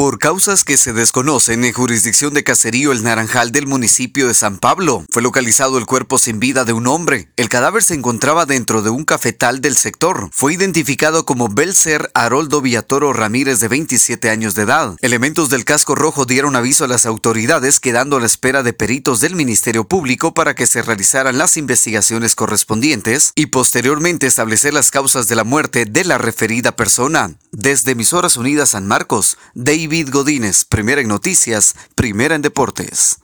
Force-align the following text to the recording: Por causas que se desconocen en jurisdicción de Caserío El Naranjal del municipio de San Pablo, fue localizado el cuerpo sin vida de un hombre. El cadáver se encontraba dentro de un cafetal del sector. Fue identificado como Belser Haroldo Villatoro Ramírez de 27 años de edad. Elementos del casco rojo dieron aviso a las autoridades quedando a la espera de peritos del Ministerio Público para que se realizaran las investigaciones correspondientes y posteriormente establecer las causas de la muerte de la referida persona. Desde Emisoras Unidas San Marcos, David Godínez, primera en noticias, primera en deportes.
Por 0.00 0.18
causas 0.18 0.64
que 0.64 0.78
se 0.78 0.94
desconocen 0.94 1.62
en 1.62 1.74
jurisdicción 1.74 2.32
de 2.32 2.42
Caserío 2.42 2.92
El 2.92 3.04
Naranjal 3.04 3.52
del 3.52 3.66
municipio 3.66 4.28
de 4.28 4.32
San 4.32 4.56
Pablo, 4.56 5.04
fue 5.10 5.20
localizado 5.20 5.76
el 5.76 5.84
cuerpo 5.84 6.16
sin 6.16 6.40
vida 6.40 6.64
de 6.64 6.72
un 6.72 6.86
hombre. 6.86 7.28
El 7.36 7.50
cadáver 7.50 7.82
se 7.82 7.92
encontraba 7.92 8.46
dentro 8.46 8.80
de 8.80 8.88
un 8.88 9.04
cafetal 9.04 9.60
del 9.60 9.76
sector. 9.76 10.30
Fue 10.32 10.54
identificado 10.54 11.26
como 11.26 11.50
Belser 11.50 12.10
Haroldo 12.14 12.62
Villatoro 12.62 13.12
Ramírez 13.12 13.60
de 13.60 13.68
27 13.68 14.30
años 14.30 14.54
de 14.54 14.62
edad. 14.62 14.96
Elementos 15.02 15.50
del 15.50 15.66
casco 15.66 15.94
rojo 15.94 16.24
dieron 16.24 16.56
aviso 16.56 16.84
a 16.84 16.88
las 16.88 17.04
autoridades 17.04 17.78
quedando 17.78 18.16
a 18.16 18.20
la 18.20 18.26
espera 18.26 18.62
de 18.62 18.72
peritos 18.72 19.20
del 19.20 19.36
Ministerio 19.36 19.86
Público 19.86 20.32
para 20.32 20.54
que 20.54 20.66
se 20.66 20.80
realizaran 20.80 21.36
las 21.36 21.58
investigaciones 21.58 22.34
correspondientes 22.34 23.32
y 23.34 23.46
posteriormente 23.46 24.26
establecer 24.26 24.72
las 24.72 24.90
causas 24.90 25.28
de 25.28 25.36
la 25.36 25.44
muerte 25.44 25.84
de 25.84 26.06
la 26.06 26.16
referida 26.16 26.74
persona. 26.74 27.34
Desde 27.52 27.92
Emisoras 27.92 28.38
Unidas 28.38 28.70
San 28.70 28.86
Marcos, 28.86 29.36
David 29.52 29.89
Godínez, 30.10 30.64
primera 30.64 31.00
en 31.00 31.08
noticias, 31.08 31.74
primera 31.96 32.36
en 32.36 32.42
deportes. 32.42 33.20